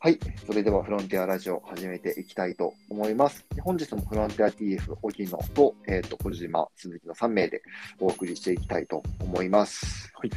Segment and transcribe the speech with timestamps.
[0.00, 0.18] はい。
[0.46, 3.44] それではフロンティアラジオ始めていきたいと思います。
[3.62, 7.60] 本日もフロンティア TF、荻野と、えっ、と、小島、鈴木の3名で
[7.98, 10.12] お送りしていきたいと思います。
[10.22, 10.30] よ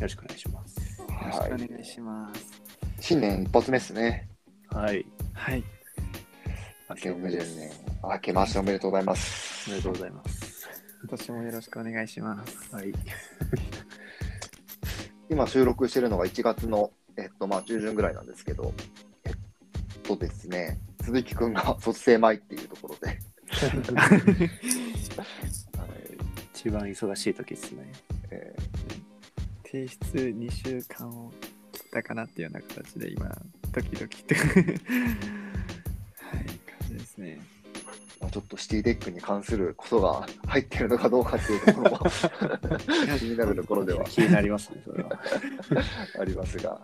[0.00, 1.00] ろしくお願いします。
[1.00, 1.50] よろしはい。
[1.50, 2.62] くお願いします。
[3.00, 4.28] 新年一発目ですね。
[4.68, 5.04] はい。
[5.32, 5.64] はい。
[6.90, 7.56] 明けおめで2020す。
[7.56, 7.70] 年。
[8.04, 9.68] 明けましておめでとうございます。
[9.68, 10.68] おめでとうございます。
[11.00, 12.72] 今年もよろしくお願いします。
[12.72, 12.92] はい。
[15.28, 18.72] 今収録しているのが1月の、えっと、まあ、中旬ぐらいなんですけど、
[20.08, 23.18] とですね、鈴木くんが 卒生前っていうところで、
[26.54, 27.92] 一番忙しい時ですね。
[28.30, 28.56] え
[29.64, 31.30] 提出2週間を
[31.72, 33.36] 切ったかなっていうような形で今、
[33.70, 34.34] ドキドキって。
[34.34, 34.58] はい、感
[36.88, 37.38] じですね。
[37.38, 37.58] ー
[38.20, 41.98] まあ、ちょっとシティテックに関することが入っているのかどうかっていうところも
[43.18, 45.20] 気になるところでは気になりますね、それは。
[46.18, 46.80] ありますが、は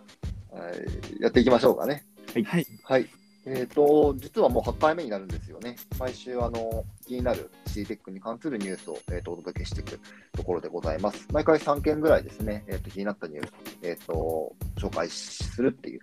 [1.19, 2.05] い、やっていきましょうかね。
[2.43, 2.67] はい。
[2.83, 3.09] はい。
[3.47, 5.75] えっ、と、実はもう8回目になるんですよね。
[5.99, 9.99] 毎週、あの、気になる c テックに関するニュースを、えー、とお届けしていく
[10.33, 11.27] ところでございます。
[11.31, 15.99] 毎回3件ぐらいですね、えっ、と、気になったニュース、えっ、と、紹介するっていう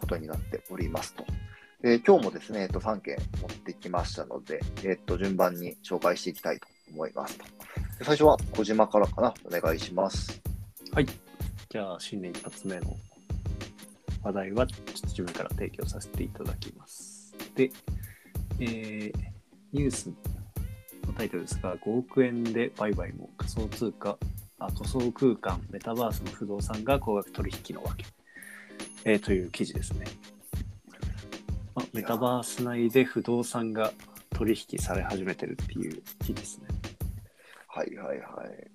[0.00, 1.24] ことになっておりますと。
[1.82, 7.44] で今日もですね、えっ、と、3件持ってきましたので、えっ、と、順番に紹介していきたいと思いますと。
[7.98, 10.40] で最初は小島からかな、お願いします。
[11.68, 12.96] じゃあ、新年一発目の
[14.26, 17.32] 話題は、ちょっと自分から提供させていただきます。
[17.54, 17.70] で、
[18.58, 19.12] えー
[19.72, 20.08] ニュース
[21.06, 24.16] のタイトルですが、5億円で売買も仮想通貨、
[24.58, 28.06] あ仮想空間、メタバースの不動産が高額取引のわけ、
[29.04, 30.06] えーという記事ですね。
[31.74, 33.92] まあメタバース内で不動産が
[34.30, 36.68] 取引され始めてるっていう記事ですね。
[37.68, 38.70] はいはいはい。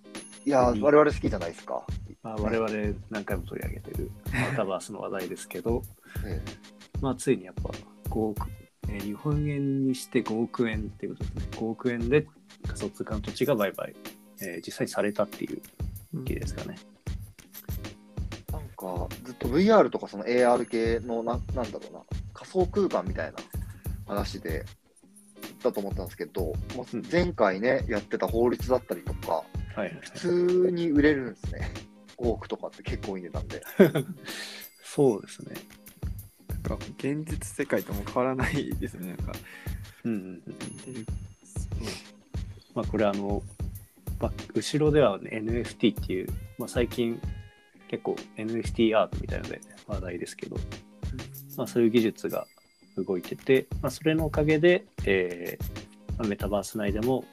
[0.46, 1.84] いや我々好きじゃないですか。
[2.24, 2.70] まあ、我々
[3.10, 5.82] 何回も取り上げてるメタバースの話題ですけど、
[6.26, 6.42] え
[7.02, 7.72] まあ、ついにやっぱ
[8.10, 8.48] 5億、
[8.90, 11.58] えー日本円にして5億円っていうことですね。
[11.58, 12.28] 5億円で
[12.68, 13.96] 仮想通貨の土地が売買、
[14.42, 15.62] えー実際にされたっていう
[16.24, 16.76] 記事ですかね。
[18.50, 22.02] えなんか、ずっと VR とかその AR 系のな、なんだろうな、
[22.34, 23.38] 仮想空間みたいな
[24.06, 24.66] 話で、
[25.64, 26.54] だと思ったんですけど、
[27.12, 29.46] 前回ね、やってた法律だったりとか、は
[29.78, 30.02] いはいはい。
[30.02, 31.72] 普通に売れるんですね。
[32.22, 33.64] 5億とかって結構いい値段で。
[34.84, 35.56] そうですね。
[36.50, 39.10] なんか現実世界とも変わらないですね。
[39.10, 39.34] なんか。
[40.04, 40.44] うんうんうん。
[42.74, 43.44] まあ、これあの、
[44.20, 46.28] まあ、後ろでは、ね、NFT っていう、
[46.58, 47.20] まあ、最近
[47.88, 50.58] 結構 NFT アートみたいなので話題ですけど、
[51.58, 52.48] まあ、そういう技術が
[52.98, 57.24] 動いてて、まあ、それのおかげで、えーまあメタバース内でも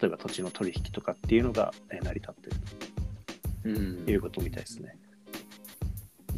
[0.00, 2.56] 例えば土地の取引とかっていうのがえー成り立ってる
[3.68, 4.96] いうことみたいですね。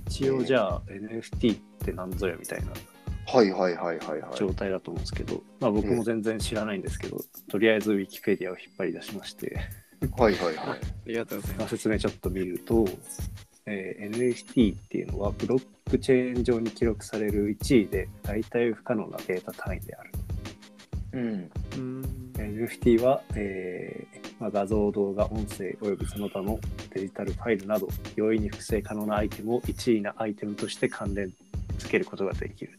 [0.08, 2.72] 一応じゃあ NFT って何ぞやみたいな
[3.26, 4.36] はいはいはいはいはい。
[4.36, 7.18] 状態だと思うんですけど、まあ、僕も全然知らないんですけど、
[7.48, 9.58] とりあえずウィキペディアを引っ張り出しまして、
[10.16, 10.78] はいはいはい。
[10.78, 11.76] ありがとうございます。
[11.76, 12.86] 説明ちょっと見ると、
[13.66, 20.10] えー NFT っていうのはブロックチェーン上に記録される1位で代替不可能なデータ単位である。
[21.12, 21.50] うん。
[21.76, 22.02] うん。
[22.36, 26.58] NFT は、えーまあ、画像、動画、音声およびその他の
[26.94, 31.32] デジタルファイルなど容易に複製可能なアイテムを1位なアイテムとして関連
[31.78, 32.78] 付けることができる。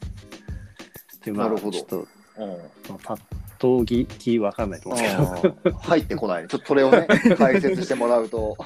[1.24, 2.08] でまあ、なるほどちょっと、
[2.38, 2.50] うん
[2.90, 3.20] まあ、パッ
[3.60, 6.48] とぎきわかんないと思うんですけど、入ってこない。
[6.50, 7.08] ちょっとそれをね、
[7.38, 8.58] 解説してもらうと。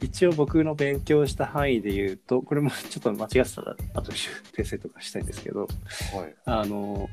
[0.00, 6.34] 一応僕の勉強した範囲で言うと、これもちょっと間違ってたら、あと訂正とかしたいんですけど、はい。
[6.46, 7.10] あの、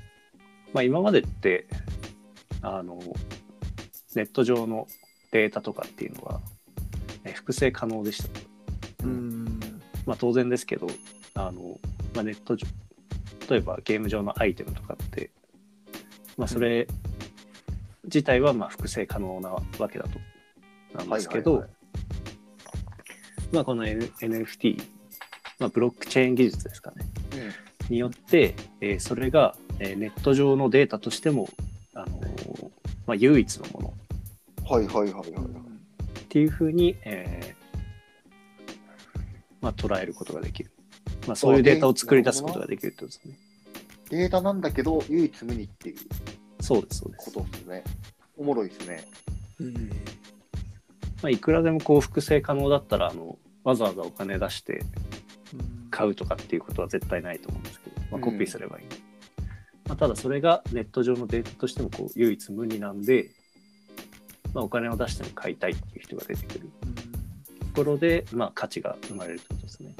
[0.74, 1.68] まあ、今までって、
[2.62, 3.00] あの、
[4.16, 4.88] ネット上の
[5.31, 6.41] データとかっていうのは、
[7.24, 8.30] え複製可能でした。
[9.03, 9.46] うん。
[10.06, 10.88] まあ、当然ですけど、
[11.34, 11.79] あの、
[12.13, 12.68] まあ、ネット上、
[13.50, 15.31] 例えばゲーム上のアイテムとかって、
[16.38, 16.88] まあ、それ
[18.06, 20.19] 自体はまあ複製可能なわけだと。
[20.94, 21.69] なんですけど、はいはい
[23.52, 24.82] まあ、この NFT、
[25.59, 27.05] まあ、ブロックチェーン技術ですかね。
[27.34, 31.49] うんによって、えーそれが、えーネット上のデータとしても、
[31.93, 32.64] あのー
[33.08, 33.93] まあ、唯一のもの
[34.70, 35.29] はいはいはいはい。
[35.29, 37.59] っていうふうに、えー
[39.61, 40.72] まあ、捉えることができる。
[41.28, 43.37] まあ、そういうデータを作り出すことができるってことですね。
[44.09, 45.97] データなんだけど、唯一無二っていう
[46.61, 47.32] そうです、そうです。
[47.32, 47.84] ことですね。
[48.37, 49.05] おもろいですね。
[49.59, 49.73] うん。
[49.73, 54.82] まあ、いくらでもこう複製可能だったらあの、わざわざお金出して
[55.91, 58.85] 買うとかっていうことは絶対ないと思うんですけど、まあ、コピーすればいい。
[59.90, 63.32] まあ、ただそれがネット上のデータとしてもこう唯一無二なんで、
[64.53, 66.70] まあ、お金を出しても買いたいっていう人が出てくる
[67.59, 69.96] ところで、まあ、価値が生まれるってことですね。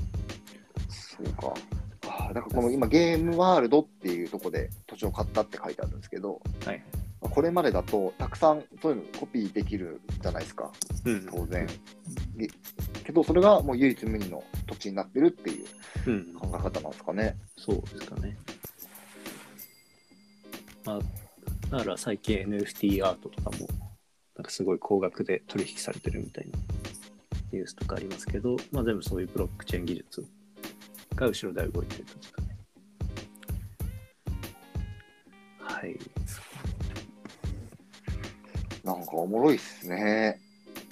[0.90, 1.54] そうか。
[2.08, 6.84] ああだからこの今、ゲームワールドっていうところで土地を買ったって書いてあるんですけど、はい。
[7.20, 10.72] これまでだとたくさんそういうのコピーできるじゃないですか、
[11.06, 11.28] うん。
[11.30, 11.68] 当然。
[12.38, 12.48] げ
[13.04, 15.66] けど、それがもう唯一無二の土地になってるっていう
[16.08, 16.34] うん。
[16.36, 17.36] 考え方なんですかね。
[17.58, 18.38] そうですかね。
[20.90, 21.00] まあ、
[21.70, 23.68] だから最近 NFT アートとかも、
[24.36, 26.58] なんかすごい高額で取引されてるみたいな
[27.52, 30.26] ニュースとかありますけど、まあ全部そういうブロックチェーン技術
[31.16, 32.58] が後ろで動いてるとですかね。
[35.60, 36.00] はい。
[38.84, 40.40] なんかおもろいっすね。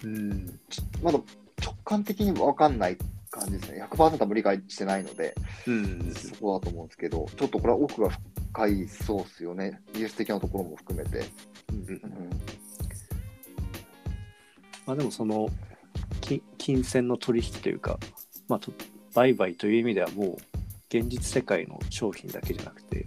[0.03, 0.59] うん。
[1.01, 1.19] まだ
[1.63, 2.97] 直感的に分かんない
[3.31, 3.83] 感じですね。
[3.89, 5.33] 100%も理解してないので、
[5.65, 6.13] うん。
[6.13, 8.11] そこだと思うんですけど、ちょっとこれは奥が
[8.57, 9.79] 深いそうっすよね。
[9.93, 11.23] 技術的なところも含めて。
[11.71, 12.29] うんうん、
[14.87, 15.47] まあでもその
[16.21, 17.99] 金金銭の取引というか、
[18.47, 18.71] まあ、と
[19.13, 20.37] 売買という意味ではもう
[20.89, 23.05] 現実世界の商品だけじゃなくて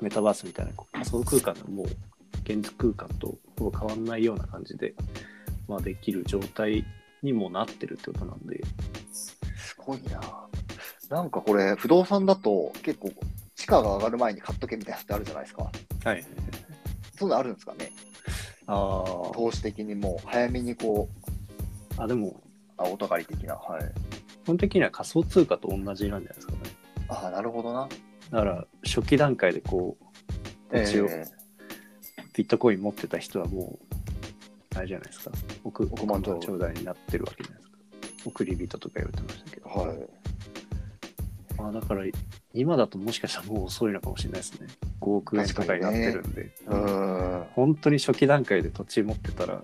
[0.00, 1.86] メタバースみたいな仮想空間のもう
[2.44, 4.94] 現実空間とほぼ変わんないような感じで、
[5.66, 6.84] まあ、できる状態
[7.22, 8.60] にもなってるってことなんで、
[9.12, 9.38] す
[9.78, 10.20] ごいな。
[11.08, 13.12] なんかこれ、不動産だと結構、
[13.66, 15.64] 地価が上がる前に買っとけみたいなのってあるじゃないですか。
[16.04, 17.90] はい、そういうのあるんですかね。
[18.68, 18.74] あ
[19.34, 21.08] 投資的にもう早めにこ
[21.98, 22.40] う、ああでも
[22.76, 23.56] あお互い的な。
[23.56, 23.82] はい。
[24.44, 26.58] 基本的には仮想通貨と同じなんじゃないですかね
[27.08, 27.88] ああ、なるほどな。
[28.30, 29.96] だから初期段階でこ
[30.70, 31.24] う土地を、え
[32.34, 35.32] ビットコイン持ってた人はもう、あれじゃないですか。
[35.64, 37.78] 億億万長者長者になってるわけじゃないですか。
[38.26, 39.66] 送り人とか言われてましたけど。
[39.66, 39.98] ーはい。
[41.58, 42.04] まあ、だから、
[42.56, 44.66] 今だともしかしたらもう遅いのかもしれないですね。
[45.00, 46.54] 5億円とかになってるんで。
[46.66, 47.44] うーん。
[47.54, 49.62] 本当に初期段階で土地持ってたら、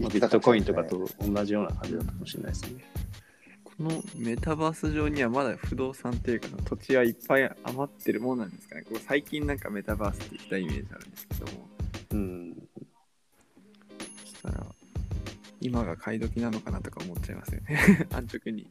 [0.00, 2.84] まあビットコインとかと同じような感じだったかもしれないですね。
[3.64, 11.68] このメタバース上にはまだ不動産っていうか土地はいっぱい余ってるもんなんですかねここ最近なんかメタバースってきたイメージあるんですけども
[12.10, 12.68] うん。
[14.24, 14.66] そしたら
[15.60, 18.66] 今が買い時なのかなとか思っちゃいますよね 安直に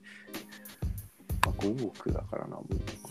[1.48, 3.07] まあ、5億だからな、もう。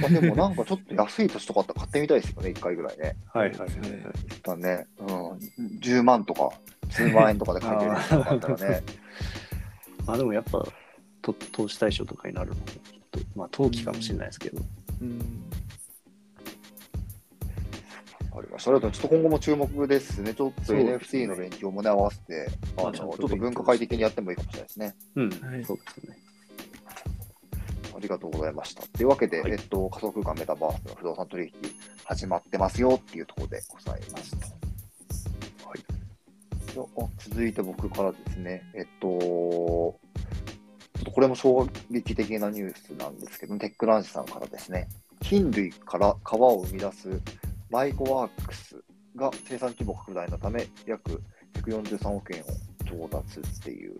[0.00, 3.16] まあ、でもなんかちょっと安い土地とかあったら買ってみたいですよね、1回ぐらいね。
[3.32, 3.80] はいはいはいはい。
[4.42, 5.32] だね、うん、
[5.80, 6.50] 10万とか、
[6.90, 8.82] 数万円とかで買えてるやつとかあったらね、
[10.06, 10.66] まあでもやっぱ、
[11.22, 12.74] と投資対象とかになるのもきっ
[13.10, 14.62] と、まあ投機かもしれないですけど。
[15.02, 15.46] うん
[18.38, 18.70] ありました。
[18.70, 20.34] ありがとうございますちょっと今後も注目ですね。
[20.34, 24.94] ちょっとそうです NFT の勉強もね、合わせて、あのちょっと文化会的にやってもいいかもしれないですね。
[25.16, 26.16] うん、はいそうですね。
[27.96, 28.82] ありがとうございました。
[28.86, 31.52] というわけで、はいえっと、仮想空間メタバースの不動産取引
[32.04, 34.46] 始まってますよっていうところでございますと。
[35.68, 35.78] はい。
[37.18, 39.98] 続いて僕からですね、えっと、ちょ
[41.00, 44.88] っとこれも衝撃的なニュースなんですけど、テックランチさんからですね、
[45.20, 47.20] 菌類から皮を生み出す
[47.70, 48.82] マイコワークス
[49.16, 51.22] が生産規模拡大のため、約
[51.54, 52.46] 143億円を
[52.84, 53.96] 調達っていう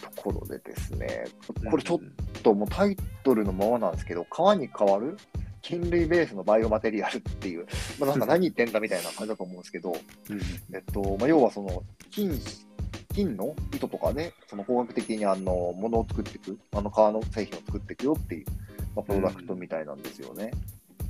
[0.00, 1.26] ところでですね、
[1.70, 1.98] これちょっ
[2.42, 5.16] ともうタイトルのままなんですけど、川に変わる
[5.62, 7.66] 菌類ベースのバイオマテリアルっていう、
[8.00, 10.40] まあ、なんか何言ってんだみたいな感じだと思うんですけど、うん。
[10.74, 12.32] えっとまあ、要はその金
[13.14, 18.46] 金の糸とかね、その工学的にあのものを作っていく、あの革の製品を作っていくよっていう、
[18.94, 20.52] まあ、プロダクトみたいなんですよね。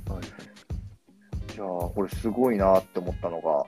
[0.07, 0.51] はいい。
[1.61, 3.65] やーこれすごいなって思ったのが、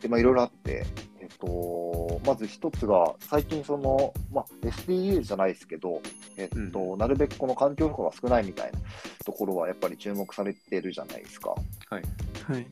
[0.00, 0.84] でまあ、いろいろあって、
[1.20, 6.00] えっと、まず一つが、最近その、まあ、SDU じゃないですけど、
[6.36, 8.78] えっと、うなるべくこの環境負荷が少ないみたいな
[9.24, 11.50] ところはやっぱり注目されてるじゃないですか。
[11.50, 12.02] はい。
[12.46, 12.66] はい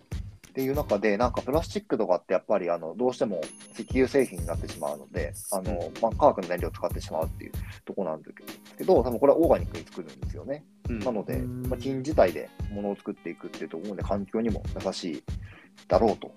[0.48, 3.40] っていう中で、なんかプラスチックとかってやっぱりあのどうしても
[3.74, 7.52] 石油製品になってしまうので、あのまあ、化学の燃料を使ってしまうっていう
[7.84, 10.64] ところなんですけど、多分これはオーガニックに作るんですよね。
[10.88, 15.22] うんなので、うんまあ、金自体で物を作っていくっていうところで環境にも優しい
[15.86, 16.32] だろうと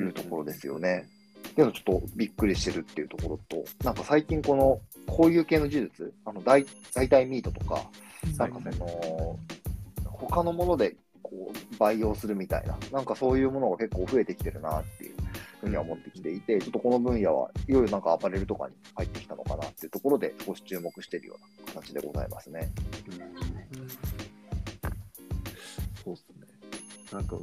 [0.00, 1.08] いうところですよね。
[1.52, 7.84] っていうのちょっとびっくりしてるっていうところと、なんか最近このこういう系の技術、あの代代替ミートとか、
[8.38, 9.38] なんかその、
[10.04, 15.16] 他のものでこう培養するみたいな、なんかそういうものが結構増えてきてるなっていう
[15.60, 22.72] ふうには思ってきていて、ちょっとこの分野はいよいよなんかアパレルとかに入ってきたのかなっていうところで少し注目しているような形でございますね。
[26.02, 26.46] そうですね。
[27.12, 27.36] なんか、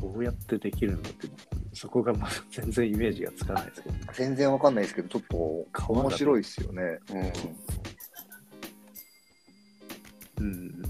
[0.00, 1.26] どうやってできるんだって、
[1.76, 5.36] そこがまだ全然イメージがつかないですけど、全然わかんないですけど、ちょっと
[5.92, 6.82] 面白いですよね。
[10.38, 10.46] うん。
[10.46, 10.82] うん。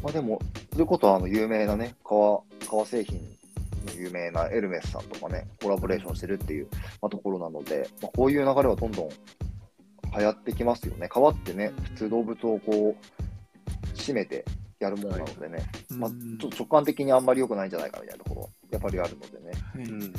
[0.00, 3.18] まあでも、そういうことはあの有名なね、革革製品
[3.84, 6.68] の有名なエルメスさんとかね、コラボレーションしてるっていう、
[7.00, 9.08] まあ、ところなので、まあ、こういう流れはどんどん
[10.16, 11.08] 流行ってきますよね。
[11.08, 14.44] 川ってね、普通動物をこう、締めて
[14.82, 19.52] やるものなのでね、まあ、ちょっと直感的にあんまり良くないんじゃないかみたいなところ、やっぱりあるのでね。
[19.74, 19.84] はい。
[19.84, 20.12] うん。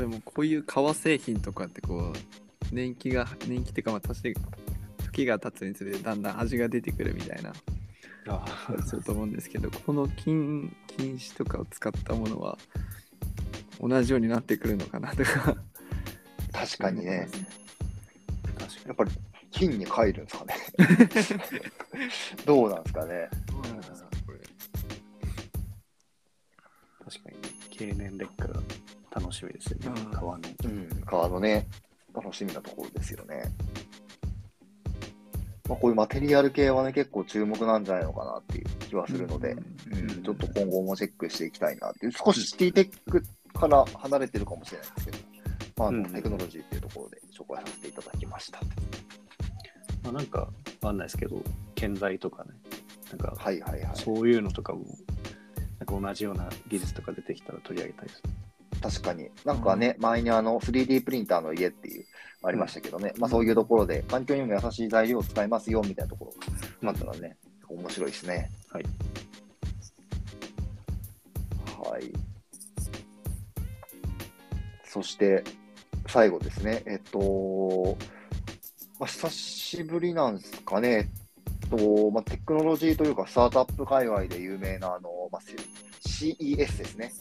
[0.00, 4.34] でもこういう革製品とかってこう年季が年季っていうかまあ年
[4.98, 7.54] 時が経つにつれてだんだん味が出てくるみたいな
[8.28, 8.44] あ
[8.84, 12.58] すると思うんですけどこの金金糸とかを使ったものは
[13.80, 15.56] 同じようになってくるのかなとか。
[16.52, 17.28] 確かにね、
[18.58, 19.10] 確かやっぱり
[19.50, 20.54] 金に帰るんですかね。
[22.44, 23.28] どうなんですかね。
[23.46, 24.44] どうなんですかこれに。
[27.04, 27.36] 確かに。
[27.70, 28.60] 経年劣化が
[29.10, 30.10] 楽しみですよねうん。
[30.10, 30.48] 川の。
[30.64, 31.66] うん、川のね、
[32.14, 33.44] 楽しみなところですよね。
[35.68, 43.22] まあ、こういうマテリアル系はね、結構注目なんじゃないのかなっていう気はするので、うんちょっと今後もチェックしていきたいなっていう、少しシティテック
[43.52, 45.18] から離れてるかもしれないですけど、
[45.76, 48.60] まあ、あのうんテクノロジーっていうところで紹介させていただきました。
[50.06, 51.42] まあ、なんか、わかんないですけど、
[51.74, 52.50] 建材とかね。
[53.10, 53.96] なんか、はいはいはい。
[53.96, 54.84] そういうのとかも、
[55.80, 58.22] なんか同じような技術とか出てきたら取り上げたいです。
[58.80, 59.30] 確かに。
[59.44, 62.04] なんかね、前にあの 3D プリンターの家っていう、
[62.44, 66.32] ありましたけどね、まあそういうところで環境にも優しい材料を使いますよみたいなところ
[66.82, 67.36] があったらね、
[67.68, 68.52] 面白いですね。
[68.70, 68.84] はい。
[71.90, 72.12] はい。
[74.84, 75.42] そして、
[76.06, 77.98] 最後ですね、えっと、
[78.98, 81.10] まあ、久しぶりなんですかね、
[81.70, 85.42] とまあ、テクノロジーというか、スタートアップ界隈で有名なあの、まあ、
[86.06, 87.12] CES ですね、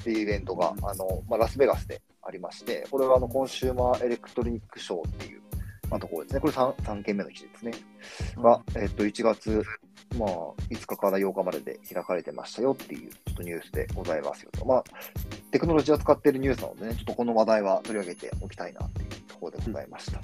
[0.00, 5.40] っていうイベントがあの、まあ、ラスベガスでありまして、これはあのコンシューマーエレクトリックショーっていう、
[5.88, 7.72] まあ、ところですね、これ 3, 3件目の記事ですね。
[8.36, 9.62] が、えっと、1月、
[10.18, 10.28] まあ、
[10.70, 14.66] 5日から8日までで開かれてましたよっていう、ちょっとニュースでございますよと。
[14.66, 14.84] まあ、
[15.50, 20.20] テクノロジーを使っているニュースなのでね、ちょっとこの話題は取り上げておきたいなっていうところでございました。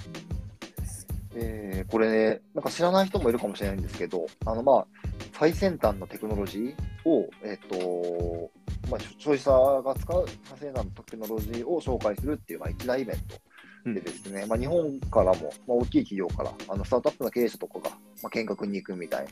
[1.39, 4.87] えーこれね、なんか知らない人もいるかもしれないんですけど、あの、まあ、
[5.33, 8.51] 最先端のテクノロジーを、えっと、
[8.89, 9.51] まあ、消費者
[9.83, 13.17] が使う最先端のテクノロジーを紹介するっていう、まあ、一大イベン
[13.85, 17.89] トでですね、まあ、日本からも、まあ、大きい企業からあのスタートアップの経営者とかが、
[18.21, 19.31] まあ、見学に行くみたいな、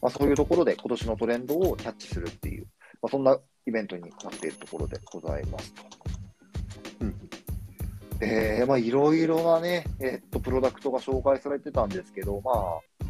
[0.00, 2.66] まあ、そういうところで今年のトレンドをキャッチするっていう、
[3.00, 6.01] まあ、そんなイベントになっているところでございますと。
[8.22, 13.04] うんえーまあ、いろいろなね、えっと、プロダクトが紹介されてたんですけど、まあ、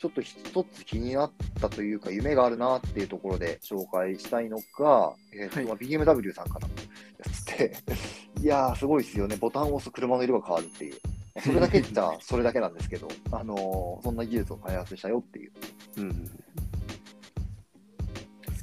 [0.00, 7.76] ちょっと一つ気になったというか、夢があるなっていうところで紹介したいのが、えっとはいまあ、BMW さんからのやつで、
[8.40, 10.94] いやー、すごいですよね、ボタンを押す車の色が変わるっていう。
[11.40, 15.52] それだけじゃ、それだけなんですけど、あのーそんな技術を開発したよっていう。
[15.98, 16.30] うん。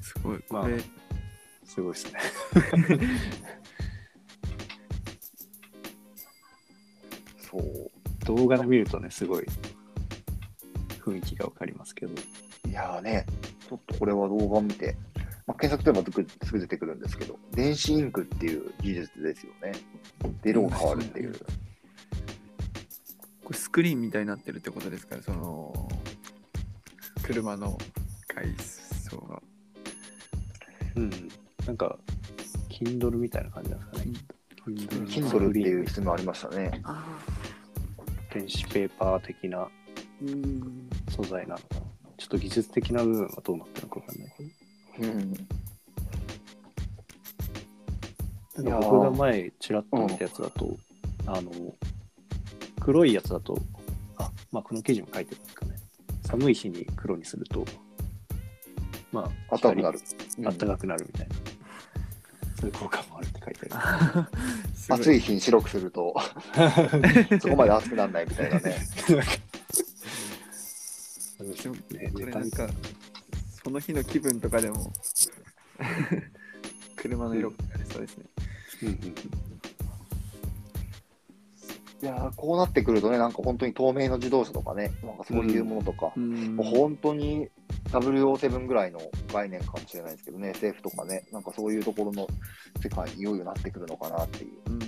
[0.02, 0.80] すごいこまあれ、
[1.66, 2.20] すごいですね。
[8.36, 9.46] 動画で見るとね、すごい
[11.04, 12.14] 雰囲気がわかりますけど。
[12.68, 13.26] いやーね、
[13.68, 14.96] ちょっとこれは動画を見て、
[15.48, 19.74] まあ、検索すればすぐすぐ出てくるんですけど、電子インクっていう技術ですよね。
[20.44, 21.34] で、色が変わるっていう。
[23.44, 25.90] これスクリーンみたいになってるってことですかねその
[27.24, 27.78] 車の
[28.28, 28.46] 外
[29.10, 29.42] 装が
[30.96, 31.10] うん。
[31.66, 31.98] なんか、
[32.70, 34.14] Kindle みたいな感じなんですかね。
[34.68, 36.82] Kindle っていう質問ありましたね。
[36.84, 37.04] あ
[38.34, 39.68] 電子ペーパー的な
[40.22, 41.82] うん素材なのかな。
[42.18, 44.44] ちょっと技術的な部分はどうなってるのかわかんないけ
[45.08, 45.14] ど。
[45.14, 45.34] うん。
[48.64, 50.78] なんか僕が前ちらっと見たやつだと、
[51.26, 51.52] あの、
[52.80, 53.58] 黒いやつだと、
[54.18, 55.76] あ、まあこの記事も書いてるんですかね。
[56.24, 57.66] 寒い日に黒にすると、
[59.12, 60.00] まあ、あったかくなる。
[60.00, 60.48] 光。
[60.48, 61.36] あったかくなるみたいな。
[62.60, 64.30] そういう効果もある書いてあ
[64.76, 66.16] すご暑い日に白くすると、
[67.42, 68.76] そこまで熱くならないみたいなね。
[69.10, 69.20] る。
[71.42, 72.70] でもね、これネタになんか
[73.64, 74.94] その日の気分とかでも
[76.96, 78.26] 車の色になりそうですね、
[78.84, 79.52] うんうん
[82.02, 87.48] いやーこうなってくるとね、なんか本当に透明の自動車とかね、なんかそういうものとか、うんもう本当に
[87.90, 89.00] WO7 ぐらいの
[89.34, 92.28] 概念かもしれないですけどね、SF とかね、なんかそういうところの
[92.82, 94.72] 世界にいよいよなってくるのかなっていう。
[94.72, 94.80] うん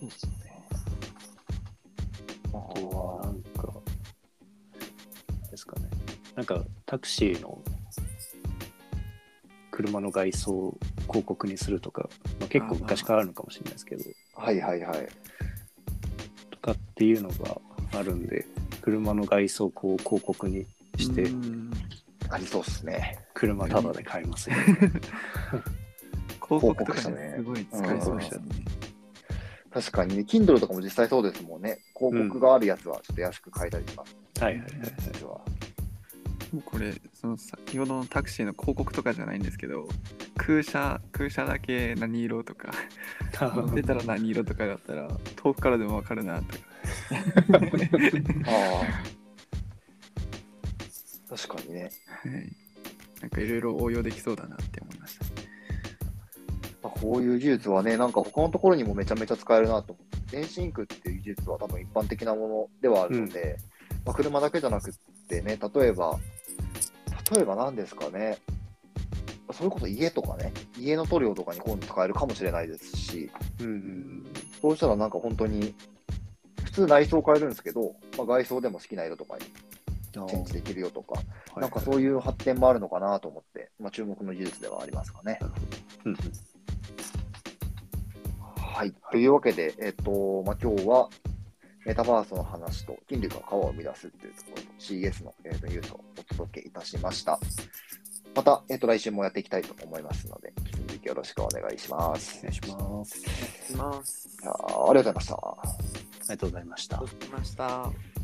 [0.00, 0.66] そうですね。
[2.54, 3.74] ああとは、なんか、
[5.50, 5.88] ですかね。
[6.34, 7.62] なんか、タクシーの
[9.70, 12.08] 車の外装を広告にするとか、
[12.38, 15.08] まあ、結構昔からあるのかもしれないですけど、はいはいはい。
[16.50, 17.60] とかっていうのが
[17.98, 18.46] あるんで、
[18.80, 21.70] 車の外装をこう広告にして、うん
[22.30, 23.18] ありそうっすね。
[23.34, 24.56] 車タダで買えますよ。
[26.46, 27.10] 広告とかす
[27.42, 28.42] ごい使えそうでしたね
[29.72, 31.78] 確かにね、Kindle とかも実際そうですもんね。
[31.96, 34.16] 広告があるやつはちょっと安く買えたりします。
[34.42, 34.70] はいはいはい。
[34.98, 35.40] 実は
[36.64, 39.88] これその先ほどのタクシーの広告とかじゃないんですけど
[40.36, 42.72] 空車空車だけ何色とか
[43.40, 46.58] 乗ってたら何色とかだったら遠くからでも分かるなとか。
[48.46, 49.20] ああ。
[51.36, 51.90] 確かにね。
[52.06, 52.56] はい。
[53.20, 55.24] なんかいろいろ応用できそうだなって思いました。
[56.82, 63.58] まあ、こういう技術はね、なんか他のところにもめちゃめちゃ使えるなと思って、電子インクっていう技術は多分一般的なものではあるので、
[64.04, 64.94] まあ、車だけじゃなくっ
[65.28, 66.18] てね、例えば、
[67.32, 68.38] 例えば何ですかね、
[69.52, 74.26] それこそ家とかね、家の塗料とかに今度使えるかもしれないですし、うんうん
[74.60, 75.74] そうしたらなんか本当に、
[76.64, 79.46] 普通内装変えるんですけど、まあ、外装でも好きな色とかに
[80.16, 80.26] うん。
[80.26, 81.20] チェンジできるよとか、
[81.54, 85.38] あなんかそういう発展もあるのかなと思って、まあ、注目の技術ではありますかね。
[86.04, 86.16] うんうん。
[88.56, 88.92] はい。
[89.10, 91.08] というわけで、えっ、と、まあ、今日は、
[91.86, 97.38] メタバースの話と、筋力が川を生み出すっていうところと、CS の、えーとニュースをお届けいたしました。
[98.34, 102.38] また、えっ、と、来週もやっていきたいと思いますので、引き続きよろしくお願いします。
[102.38, 103.20] お願いします。
[103.20, 105.34] しますいやーありがとうございました。
[105.34, 105.62] あ
[106.22, 107.18] りがとうございましたありがとう。
[107.18, 108.19] ございました